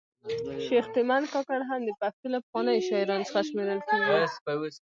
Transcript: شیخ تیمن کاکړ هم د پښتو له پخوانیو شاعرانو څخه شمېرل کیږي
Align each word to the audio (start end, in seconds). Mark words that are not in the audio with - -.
شیخ 0.65 0.85
تیمن 0.95 1.23
کاکړ 1.33 1.59
هم 1.69 1.81
د 1.87 1.91
پښتو 2.01 2.25
له 2.33 2.37
پخوانیو 2.43 2.85
شاعرانو 2.87 3.27
څخه 3.29 3.41
شمېرل 3.49 3.79
کیږي 3.87 4.19